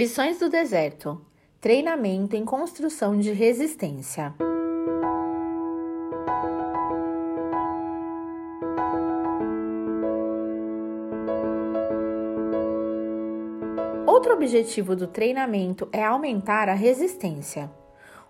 [0.00, 1.20] Lições do deserto:
[1.60, 4.34] treinamento em construção de resistência.
[14.06, 17.70] Outro objetivo do treinamento é aumentar a resistência.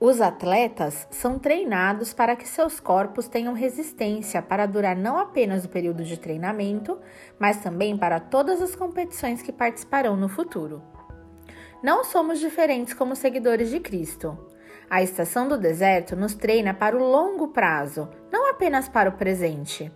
[0.01, 5.69] Os atletas são treinados para que seus corpos tenham resistência para durar não apenas o
[5.69, 6.99] período de treinamento,
[7.39, 10.83] mas também para todas as competições que participarão no futuro.
[11.83, 14.37] Não somos diferentes como seguidores de Cristo.
[14.89, 19.91] A estação do deserto nos treina para o longo prazo, não apenas para o presente.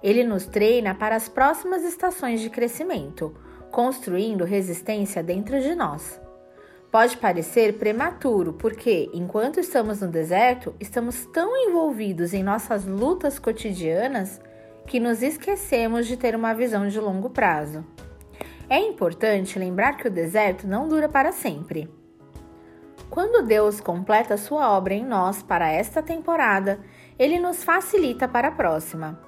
[0.00, 3.34] Ele nos treina para as próximas estações de crescimento,
[3.72, 6.20] construindo resistência dentro de nós.
[6.90, 14.40] Pode parecer prematuro, porque enquanto estamos no deserto, estamos tão envolvidos em nossas lutas cotidianas
[14.86, 17.84] que nos esquecemos de ter uma visão de longo prazo.
[18.70, 21.88] É importante lembrar que o deserto não dura para sempre.
[23.08, 26.78] Quando Deus completa sua obra em nós para esta temporada,
[27.18, 29.18] ele nos facilita para a próxima.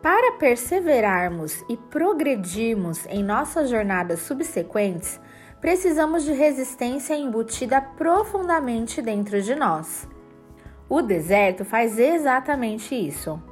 [0.00, 5.18] Para perseverarmos e progredirmos em nossas jornadas subsequentes,
[5.60, 10.06] precisamos de resistência embutida profundamente dentro de nós.
[10.88, 13.42] O deserto faz exatamente isso.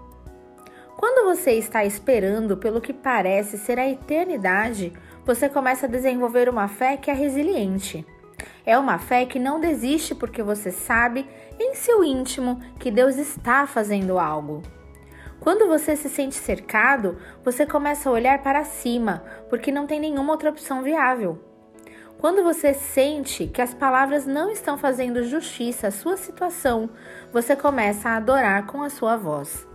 [0.97, 4.92] Quando você está esperando pelo que parece ser a eternidade,
[5.25, 8.06] você começa a desenvolver uma fé que é resiliente.
[8.67, 11.27] É uma fé que não desiste porque você sabe
[11.58, 14.62] em seu íntimo que Deus está fazendo algo.
[15.41, 20.33] Quando você se sente cercado, você começa a olhar para cima, porque não tem nenhuma
[20.33, 21.38] outra opção viável.
[22.19, 26.88] Quando você sente que as palavras não estão fazendo justiça à sua situação,
[27.31, 29.69] você começa a adorar com a sua voz.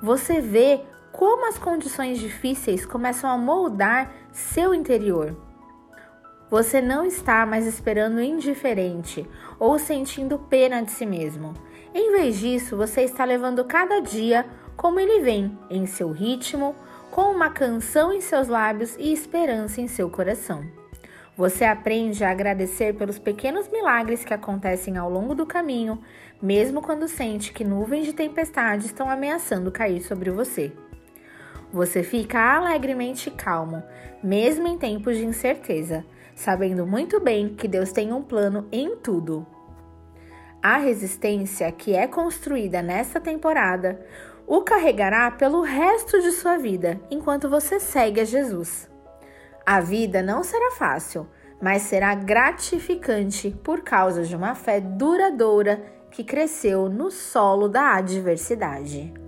[0.00, 0.82] Você vê
[1.16, 5.36] como as condições difíceis começam a moldar seu interior.
[6.50, 9.24] Você não está mais esperando indiferente
[9.56, 11.54] ou sentindo pena de si mesmo.
[11.94, 14.44] Em vez disso, você está levando cada dia
[14.76, 16.74] como ele vem, em seu ritmo,
[17.12, 20.64] com uma canção em seus lábios e esperança em seu coração.
[21.36, 26.02] Você aprende a agradecer pelos pequenos milagres que acontecem ao longo do caminho,
[26.42, 30.72] mesmo quando sente que nuvens de tempestade estão ameaçando cair sobre você.
[31.74, 33.82] Você fica alegremente calmo,
[34.22, 39.44] mesmo em tempos de incerteza, sabendo muito bem que Deus tem um plano em tudo.
[40.62, 44.06] A resistência que é construída nesta temporada
[44.46, 48.88] o carregará pelo resto de sua vida enquanto você segue a Jesus.
[49.66, 51.26] A vida não será fácil,
[51.60, 59.23] mas será gratificante por causa de uma fé duradoura que cresceu no solo da adversidade.